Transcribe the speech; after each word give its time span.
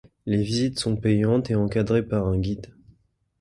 Les 0.25 0.41
visites 0.41 0.79
sont 0.79 0.95
payantes 0.95 1.51
et 1.51 1.55
encadrées 1.55 2.01
par 2.01 2.25
un 2.25 2.35
guide. 2.39 2.73